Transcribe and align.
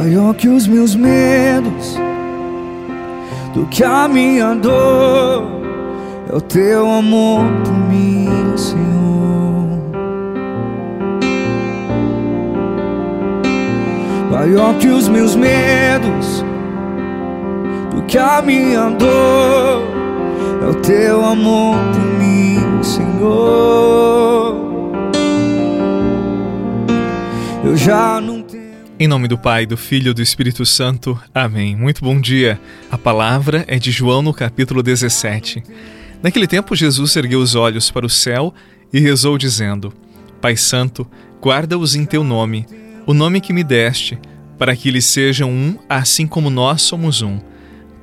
maior 0.00 0.34
que 0.34 0.48
os 0.48 0.66
meus 0.66 0.96
medos, 0.96 1.94
do 3.52 3.66
que 3.66 3.84
a 3.84 4.08
minha 4.08 4.54
dor, 4.54 5.44
é 6.32 6.36
o 6.36 6.40
teu 6.40 6.90
amor 6.90 7.44
por 7.62 7.74
mim, 7.90 8.26
Senhor. 8.56 8.80
Maior 14.30 14.74
que 14.78 14.88
os 14.88 15.06
meus 15.06 15.36
medos, 15.36 16.42
do 17.94 18.00
que 18.04 18.16
a 18.16 18.40
minha 18.40 18.88
dor, 18.88 19.82
é 20.62 20.66
o 20.70 20.74
teu 20.76 21.22
amor 21.22 21.76
por 21.92 22.00
mim, 22.18 22.82
Senhor. 22.82 24.56
Eu 27.62 27.76
já 27.76 28.18
não 28.18 28.40
em 29.00 29.08
nome 29.08 29.26
do 29.26 29.38
Pai, 29.38 29.64
do 29.64 29.78
Filho 29.78 30.10
e 30.10 30.12
do 30.12 30.20
Espírito 30.20 30.66
Santo. 30.66 31.18
Amém. 31.34 31.74
Muito 31.74 32.04
bom 32.04 32.20
dia. 32.20 32.60
A 32.90 32.98
palavra 32.98 33.64
é 33.66 33.78
de 33.78 33.90
João 33.90 34.20
no 34.20 34.34
capítulo 34.34 34.82
17. 34.82 35.62
Naquele 36.22 36.46
tempo, 36.46 36.76
Jesus 36.76 37.16
ergueu 37.16 37.40
os 37.40 37.54
olhos 37.54 37.90
para 37.90 38.04
o 38.04 38.10
céu 38.10 38.52
e 38.92 39.00
rezou, 39.00 39.38
dizendo: 39.38 39.90
Pai 40.38 40.54
Santo, 40.54 41.10
guarda-os 41.40 41.94
em 41.94 42.04
teu 42.04 42.22
nome, 42.22 42.66
o 43.06 43.14
nome 43.14 43.40
que 43.40 43.54
me 43.54 43.64
deste, 43.64 44.18
para 44.58 44.76
que 44.76 44.90
eles 44.90 45.06
sejam 45.06 45.50
um, 45.50 45.78
assim 45.88 46.26
como 46.26 46.50
nós 46.50 46.82
somos 46.82 47.22
um. 47.22 47.40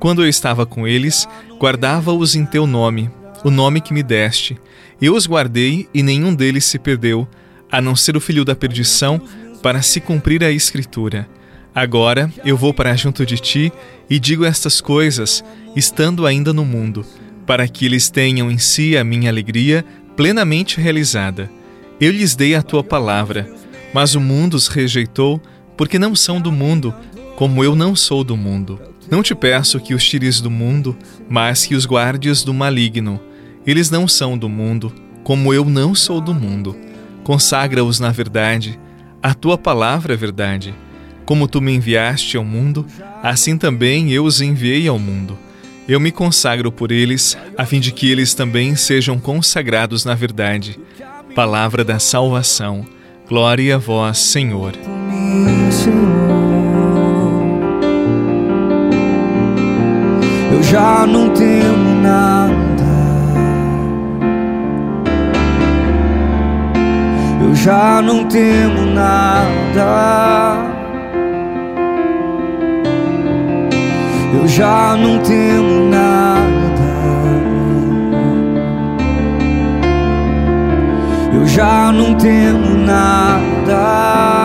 Quando 0.00 0.24
eu 0.24 0.28
estava 0.28 0.66
com 0.66 0.84
eles, 0.84 1.28
guardava-os 1.60 2.34
em 2.34 2.44
teu 2.44 2.66
nome, 2.66 3.08
o 3.44 3.52
nome 3.52 3.80
que 3.80 3.94
me 3.94 4.02
deste. 4.02 4.58
Eu 5.00 5.14
os 5.14 5.28
guardei 5.28 5.88
e 5.94 6.02
nenhum 6.02 6.34
deles 6.34 6.64
se 6.64 6.76
perdeu, 6.76 7.28
a 7.70 7.80
não 7.80 7.94
ser 7.94 8.16
o 8.16 8.20
filho 8.20 8.44
da 8.44 8.56
perdição 8.56 9.22
para 9.62 9.82
se 9.82 10.00
cumprir 10.00 10.42
a 10.44 10.50
Escritura. 10.50 11.28
Agora 11.74 12.32
eu 12.44 12.56
vou 12.56 12.72
para 12.72 12.96
junto 12.96 13.24
de 13.24 13.36
ti 13.36 13.72
e 14.08 14.18
digo 14.18 14.44
estas 14.44 14.80
coisas, 14.80 15.44
estando 15.76 16.26
ainda 16.26 16.52
no 16.52 16.64
mundo, 16.64 17.04
para 17.46 17.68
que 17.68 17.86
eles 17.86 18.10
tenham 18.10 18.50
em 18.50 18.58
si 18.58 18.96
a 18.96 19.04
minha 19.04 19.30
alegria 19.30 19.84
plenamente 20.16 20.80
realizada. 20.80 21.50
Eu 22.00 22.12
lhes 22.12 22.34
dei 22.34 22.54
a 22.54 22.62
tua 22.62 22.82
palavra, 22.82 23.48
mas 23.92 24.14
o 24.14 24.20
mundo 24.20 24.54
os 24.54 24.68
rejeitou, 24.68 25.40
porque 25.76 25.98
não 25.98 26.14
são 26.14 26.40
do 26.40 26.50
mundo, 26.50 26.94
como 27.36 27.62
eu 27.62 27.76
não 27.76 27.94
sou 27.94 28.24
do 28.24 28.36
mundo. 28.36 28.80
Não 29.10 29.22
te 29.22 29.34
peço 29.34 29.80
que 29.80 29.94
os 29.94 30.04
tires 30.04 30.40
do 30.40 30.50
mundo, 30.50 30.96
mas 31.28 31.64
que 31.64 31.74
os 31.74 31.86
guardes 31.86 32.42
do 32.42 32.52
maligno. 32.52 33.20
Eles 33.66 33.90
não 33.90 34.08
são 34.08 34.36
do 34.36 34.48
mundo, 34.48 34.92
como 35.22 35.54
eu 35.54 35.64
não 35.64 35.94
sou 35.94 36.20
do 36.20 36.34
mundo. 36.34 36.76
Consagra-os 37.22 38.00
na 38.00 38.10
verdade 38.10 38.78
a 39.22 39.34
tua 39.34 39.58
palavra 39.58 40.14
é 40.14 40.16
verdade. 40.16 40.74
Como 41.24 41.48
tu 41.48 41.60
me 41.60 41.74
enviaste 41.74 42.36
ao 42.36 42.44
mundo, 42.44 42.86
assim 43.22 43.58
também 43.58 44.12
eu 44.12 44.24
os 44.24 44.40
enviei 44.40 44.88
ao 44.88 44.98
mundo. 44.98 45.38
Eu 45.88 45.98
me 45.98 46.12
consagro 46.12 46.70
por 46.70 46.92
eles, 46.92 47.36
a 47.56 47.64
fim 47.64 47.80
de 47.80 47.92
que 47.92 48.10
eles 48.10 48.34
também 48.34 48.76
sejam 48.76 49.18
consagrados 49.18 50.04
na 50.04 50.14
verdade. 50.14 50.78
Palavra 51.34 51.84
da 51.84 51.98
salvação. 51.98 52.86
Glória 53.28 53.74
a 53.74 53.78
vós, 53.78 54.18
Senhor. 54.18 54.72
Eu 60.52 60.62
já 60.62 61.06
não 61.06 61.32
nada 62.02 62.57
já 67.58 68.00
não 68.00 68.24
temo 68.24 68.86
nada. 68.86 70.58
Eu 74.32 74.46
já 74.46 74.96
não 74.96 75.18
temo 75.18 75.88
nada. 75.88 76.38
Eu 81.34 81.46
já 81.46 81.90
não 81.90 82.14
temo 82.14 82.78
nada. 82.86 84.37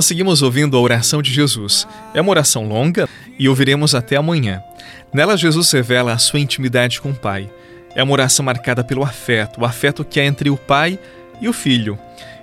Nós 0.00 0.06
seguimos 0.06 0.40
ouvindo 0.40 0.78
a 0.78 0.80
oração 0.80 1.20
de 1.20 1.30
Jesus. 1.30 1.86
É 2.14 2.22
uma 2.22 2.30
oração 2.30 2.66
longa 2.66 3.06
e 3.38 3.50
ouviremos 3.50 3.94
até 3.94 4.16
amanhã. 4.16 4.62
Nela, 5.12 5.36
Jesus 5.36 5.70
revela 5.72 6.14
a 6.14 6.16
sua 6.16 6.40
intimidade 6.40 7.02
com 7.02 7.10
o 7.10 7.14
Pai. 7.14 7.50
É 7.94 8.02
uma 8.02 8.14
oração 8.14 8.42
marcada 8.42 8.82
pelo 8.82 9.04
afeto, 9.04 9.60
o 9.60 9.64
afeto 9.66 10.02
que 10.02 10.18
há 10.18 10.24
entre 10.24 10.48
o 10.48 10.56
Pai 10.56 10.98
e 11.38 11.50
o 11.50 11.52
Filho. 11.52 11.98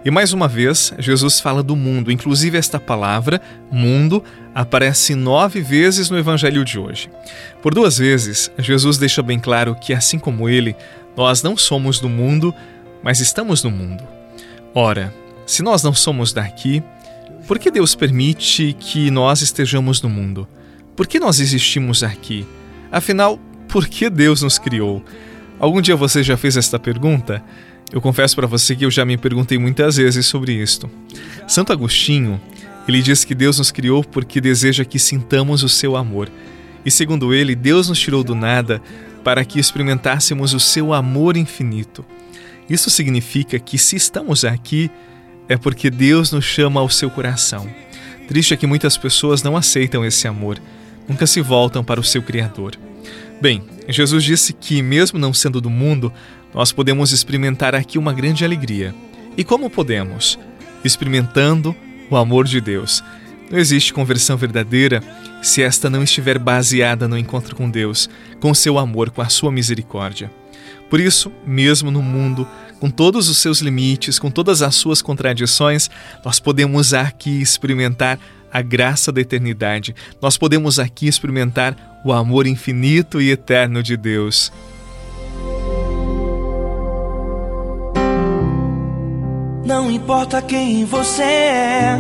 E 0.06 0.12
mais 0.12 0.34
uma 0.34 0.48
vez, 0.48 0.94
Jesus 1.00 1.40
fala 1.40 1.64
do 1.64 1.76
mundo, 1.76 2.12
inclusive 2.12 2.60
esta 2.60 2.80
palavra, 2.80 3.42
mundo, 3.72 4.24
aparece 4.54 5.16
nove 5.16 5.60
vezes 5.60 6.12
no 6.12 6.20
Evangelho 6.20 6.64
de 6.64 6.78
hoje. 6.78 7.10
Por 7.64 7.74
duas 7.74 7.98
vezes, 7.98 8.52
Jesus 8.60 9.00
deixa 9.00 9.24
bem 9.24 9.40
claro 9.40 9.74
que, 9.74 9.96
assim 9.96 10.20
como 10.20 10.48
ele, 10.48 10.76
nós 11.18 11.42
não 11.42 11.58
somos 11.58 12.00
do 12.00 12.08
mundo, 12.08 12.54
mas 13.02 13.20
estamos 13.20 13.64
no 13.64 13.72
mundo. 13.72 14.04
Ora, 14.76 15.12
se 15.48 15.64
nós 15.64 15.82
não 15.82 15.94
somos 15.96 16.32
daqui, 16.32 16.84
por 17.48 17.58
que 17.58 17.72
Deus 17.72 17.96
permite 17.96 18.76
que 18.78 19.10
nós 19.10 19.42
estejamos 19.42 20.02
no 20.02 20.10
mundo? 20.10 20.46
Por 20.98 21.08
que 21.08 21.18
nós 21.18 21.40
existimos 21.40 22.04
aqui? 22.04 22.46
Afinal, 22.92 23.40
por 23.70 23.88
que 23.88 24.10
Deus 24.10 24.42
nos 24.42 24.60
criou? 24.60 25.02
Algum 25.58 25.80
dia 25.80 25.96
você 25.96 26.22
já 26.22 26.36
fez 26.36 26.58
esta 26.58 26.78
pergunta? 26.78 27.42
Eu 27.92 28.02
confesso 28.02 28.36
para 28.36 28.46
você 28.46 28.76
que 28.76 28.84
eu 28.84 28.92
já 28.92 29.06
me 29.06 29.18
perguntei 29.18 29.58
muitas 29.58 29.96
vezes 29.96 30.26
sobre 30.26 30.52
isto. 30.52 30.90
Santo 31.48 31.72
Agostinho, 31.72 32.40
ele 32.86 33.02
diz 33.02 33.24
que 33.24 33.34
Deus 33.34 33.60
nos 33.60 33.72
criou 33.72 34.04
porque 34.04 34.42
deseja 34.42 34.84
que 34.84 35.00
sintamos 35.00 35.64
o 35.64 35.70
seu 35.70 35.96
amor. 35.96 36.30
E 36.84 36.92
segundo 36.92 37.34
ele, 37.34 37.56
Deus 37.56 37.88
nos 37.88 38.00
tirou 38.00 38.26
do 38.26 38.36
nada 38.36 38.82
para 39.24 39.46
que 39.46 39.58
experimentássemos 39.58 40.54
o 40.54 40.60
seu 40.60 40.94
amor 40.94 41.38
infinito. 41.38 42.04
Isso 42.70 42.90
significa 42.90 43.58
que 43.58 43.78
se 43.78 43.96
estamos 43.96 44.44
aqui, 44.44 44.92
é 45.50 45.58
porque 45.58 45.90
Deus 45.90 46.32
nos 46.32 46.46
chama 46.46 46.80
ao 46.80 46.90
seu 46.90 47.10
coração. 47.10 47.70
Triste 48.28 48.54
é 48.54 48.58
que 48.58 48.68
muitas 48.68 48.98
pessoas 48.98 49.42
não 49.42 49.56
aceitam 49.56 50.04
esse 50.06 50.28
amor, 50.28 50.60
nunca 51.08 51.26
se 51.26 51.42
voltam 51.42 51.84
para 51.84 52.00
o 52.00 52.04
seu 52.04 52.22
Criador. 52.22 52.76
Bem, 53.42 53.64
Jesus 53.88 54.24
disse 54.24 54.52
que, 54.52 54.82
mesmo 54.82 55.20
não 55.20 55.34
sendo 55.34 55.62
do 55.62 55.70
mundo, 55.70 56.12
nós 56.54 56.72
podemos 56.72 57.12
experimentar 57.12 57.76
aqui 57.76 57.98
uma 57.98 58.12
grande 58.12 58.44
alegria. 58.44 58.94
E 59.38 59.44
como 59.44 59.70
podemos? 59.70 60.38
Experimentando 60.84 61.76
o 62.10 62.18
amor 62.18 62.46
de 62.46 62.60
Deus. 62.60 63.04
Não 63.50 63.58
existe 63.58 63.94
conversão 63.94 64.36
verdadeira 64.36 65.02
se 65.42 65.62
esta 65.62 65.90
não 65.90 66.04
estiver 66.04 66.38
baseada 66.38 67.08
no 67.08 67.18
encontro 67.18 67.56
com 67.56 67.70
Deus, 67.70 68.10
com 68.40 68.54
seu 68.54 68.78
amor, 68.78 69.10
com 69.10 69.22
a 69.22 69.30
sua 69.30 69.52
misericórdia. 69.52 70.30
Por 70.90 71.00
isso, 71.00 71.32
mesmo 71.46 71.92
no 71.92 72.02
mundo, 72.02 72.48
com 72.80 72.90
todos 72.90 73.30
os 73.30 73.38
seus 73.38 73.60
limites, 73.60 74.20
com 74.20 74.30
todas 74.30 74.62
as 74.62 74.76
suas 74.76 75.02
contradições, 75.02 75.90
nós 76.24 76.40
podemos 76.40 76.94
aqui 76.94 77.42
experimentar 77.42 78.20
a 78.52 78.62
graça 78.62 79.12
da 79.12 79.22
eternidade. 79.22 79.96
Nós 80.22 80.38
podemos 80.38 80.80
aqui 80.80 81.08
experimentar 81.08 82.02
o 82.04 82.14
amor 82.14 82.48
infinito 82.48 83.22
e 83.22 83.32
eterno 83.32 83.84
de 83.84 83.98
Deus. 83.98 84.52
Não 89.66 89.92
importa 89.92 90.42
quem 90.42 90.86
você 90.86 91.24
é, 91.24 92.00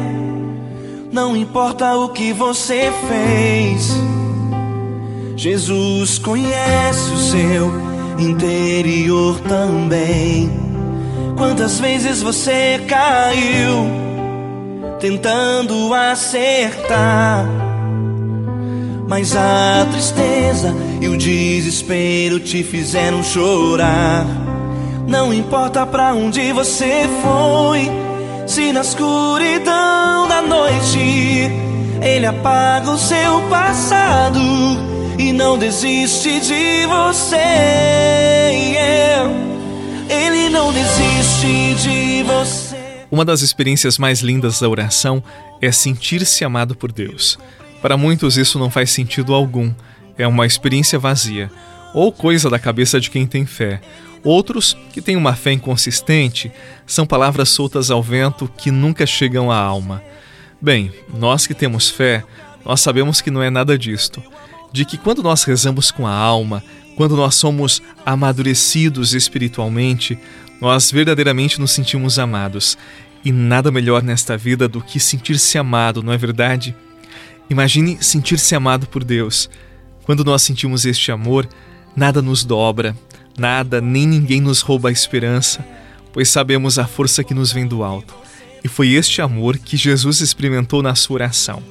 não 1.12 1.36
importa 1.36 1.96
o 1.98 2.10
que 2.10 2.32
você 2.32 2.92
fez. 3.08 3.92
Jesus 5.36 6.18
conhece 6.18 7.12
o 7.12 7.18
seu 7.18 7.72
interior 8.18 9.40
também. 9.42 10.67
Quantas 11.38 11.80
vezes 11.80 12.24
você 12.24 12.84
caiu 12.88 13.88
tentando 15.00 15.94
acertar? 15.94 17.46
Mas 19.08 19.36
a 19.36 19.86
tristeza 19.92 20.74
e 21.00 21.08
o 21.08 21.16
desespero 21.16 22.40
te 22.40 22.64
fizeram 22.64 23.24
chorar. 23.24 24.26
Não 25.08 25.32
importa 25.32 25.86
pra 25.86 26.12
onde 26.14 26.52
você 26.52 27.08
foi, 27.22 27.90
se 28.48 28.74
na 28.74 28.82
escuridão 28.82 30.28
da 30.28 30.42
noite 30.42 31.52
Ele 32.02 32.26
apaga 32.26 32.90
o 32.90 32.98
seu 32.98 33.42
passado 33.48 34.40
e 35.20 35.32
não 35.32 35.56
desiste 35.56 36.40
de 36.40 36.86
você. 36.88 38.37
Uma 43.18 43.26
das 43.26 43.42
experiências 43.42 43.98
mais 43.98 44.20
lindas 44.20 44.60
da 44.60 44.70
oração 44.70 45.24
é 45.60 45.72
sentir-se 45.72 46.46
amado 46.46 46.76
por 46.76 46.92
Deus. 46.92 47.40
Para 47.82 47.98
muitos, 47.98 48.38
isso 48.38 48.60
não 48.60 48.70
faz 48.70 48.92
sentido 48.92 49.34
algum. 49.34 49.74
É 50.20 50.28
uma 50.28 50.46
experiência 50.46 51.00
vazia, 51.00 51.50
ou 51.96 52.12
coisa 52.12 52.48
da 52.48 52.60
cabeça 52.60 53.00
de 53.00 53.10
quem 53.10 53.26
tem 53.26 53.44
fé. 53.44 53.82
Outros, 54.24 54.78
que 54.94 55.02
têm 55.02 55.16
uma 55.16 55.36
fé 55.36 55.52
inconsistente, 55.52 56.52
são 56.86 57.08
palavras 57.08 57.50
soltas 57.50 57.90
ao 57.90 58.04
vento 58.04 58.48
que 58.56 58.70
nunca 58.70 59.04
chegam 59.04 59.52
à 59.52 59.58
alma. 59.58 60.04
Bem, 60.62 60.92
nós 61.12 61.48
que 61.48 61.56
temos 61.56 61.90
fé, 61.90 62.24
nós 62.64 62.82
sabemos 62.82 63.20
que 63.20 63.32
não 63.32 63.42
é 63.42 63.50
nada 63.50 63.80
disto. 63.80 64.22
De 64.72 64.86
que 64.86 64.96
quando 64.96 65.24
nós 65.24 65.44
rezamos 65.44 65.90
com 65.90 66.06
a 66.06 66.14
alma, 66.14 66.64
quando 66.96 67.16
nós 67.16 67.34
somos 67.34 67.82
amadurecidos 68.06 69.16
espiritualmente, 69.16 70.20
nós 70.62 70.92
verdadeiramente 70.92 71.60
nos 71.60 71.72
sentimos 71.72 72.20
amados. 72.20 72.78
E 73.28 73.32
nada 73.34 73.70
melhor 73.70 74.02
nesta 74.02 74.38
vida 74.38 74.70
do 74.70 74.80
que 74.80 75.02
sentir-se 75.02 75.58
amado, 75.58 76.02
não 76.02 76.14
é 76.14 76.18
verdade? 76.18 76.74
Imagine 77.50 77.98
sentir-se 78.00 78.56
amado 78.56 78.88
por 78.88 79.04
Deus. 79.04 79.50
Quando 80.06 80.24
nós 80.24 80.44
sentimos 80.44 80.86
este 80.86 81.12
amor, 81.12 81.46
nada 81.94 82.22
nos 82.22 82.46
dobra, 82.46 82.96
nada 83.38 83.82
nem 83.82 84.08
ninguém 84.08 84.40
nos 84.40 84.62
rouba 84.62 84.88
a 84.88 84.94
esperança, 84.94 85.62
pois 86.14 86.30
sabemos 86.30 86.80
a 86.80 86.88
força 86.88 87.22
que 87.22 87.34
nos 87.34 87.52
vem 87.52 87.68
do 87.68 87.84
alto. 87.84 88.16
E 88.64 88.70
foi 88.70 88.94
este 88.94 89.22
amor 89.22 89.58
que 89.58 89.76
Jesus 89.76 90.22
experimentou 90.22 90.82
na 90.82 90.96
sua 90.96 91.16
oração. 91.16 91.62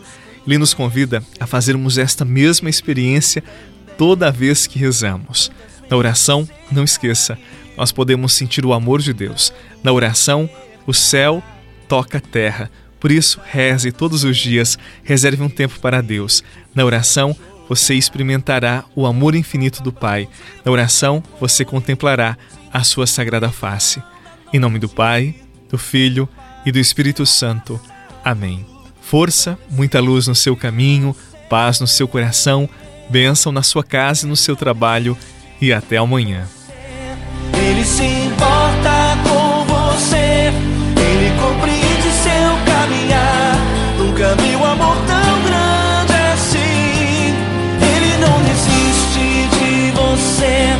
Ele 0.46 0.58
nos 0.58 0.74
convida 0.74 1.24
a 1.40 1.46
fazermos 1.46 1.96
esta 1.96 2.22
mesma 2.22 2.68
experiência 2.68 3.42
toda 3.96 4.30
vez 4.30 4.66
que 4.66 4.78
rezamos. 4.78 5.50
Na 5.88 5.96
oração, 5.96 6.46
não 6.70 6.84
esqueça, 6.84 7.38
nós 7.78 7.92
podemos 7.92 8.34
sentir 8.34 8.66
o 8.66 8.74
amor 8.74 9.00
de 9.00 9.14
Deus. 9.14 9.54
Na 9.82 9.90
oração, 9.90 10.50
o 10.86 10.94
céu 10.94 11.42
toca 11.88 12.18
a 12.18 12.20
terra. 12.20 12.70
Por 13.00 13.10
isso, 13.10 13.40
reze 13.44 13.92
todos 13.92 14.24
os 14.24 14.36
dias, 14.36 14.78
reserve 15.04 15.42
um 15.42 15.48
tempo 15.48 15.78
para 15.80 16.02
Deus. 16.02 16.42
Na 16.74 16.84
oração, 16.84 17.36
você 17.68 17.94
experimentará 17.94 18.84
o 18.94 19.06
amor 19.06 19.34
infinito 19.34 19.82
do 19.82 19.92
Pai. 19.92 20.28
Na 20.64 20.72
oração, 20.72 21.22
você 21.40 21.64
contemplará 21.64 22.36
a 22.72 22.82
sua 22.84 23.06
sagrada 23.06 23.50
face. 23.50 24.02
Em 24.52 24.58
nome 24.58 24.78
do 24.78 24.88
Pai, 24.88 25.34
do 25.68 25.76
Filho 25.76 26.28
e 26.64 26.72
do 26.72 26.78
Espírito 26.78 27.26
Santo. 27.26 27.80
Amém. 28.24 28.64
Força, 29.00 29.58
muita 29.70 30.00
luz 30.00 30.26
no 30.26 30.34
seu 30.34 30.56
caminho, 30.56 31.14
paz 31.48 31.78
no 31.78 31.86
seu 31.86 32.08
coração, 32.08 32.68
bênção 33.08 33.52
na 33.52 33.62
sua 33.62 33.84
casa 33.84 34.26
e 34.26 34.28
no 34.28 34.36
seu 34.36 34.56
trabalho 34.56 35.16
e 35.60 35.72
até 35.72 35.96
amanhã. 35.96 36.46
Nunca 43.98 44.34
viu 44.42 44.64
amor 44.64 44.96
tão 45.06 45.42
grande 45.44 46.12
assim. 46.32 47.34
Ele 47.80 48.16
não 48.18 48.42
desiste 48.42 49.48
de 49.56 49.92
você, 49.92 50.74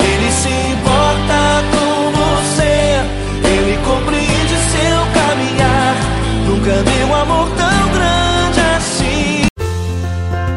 ele 0.00 0.30
se 0.30 0.48
importa 0.72 1.64
com 1.72 2.12
você, 2.12 3.00
ele 3.44 3.78
compreende 3.84 4.56
seu 4.70 4.98
caminhar. 5.14 5.96
Nunca 6.46 6.82
viu 6.82 7.14
amor 7.14 7.48
tão. 7.56 7.81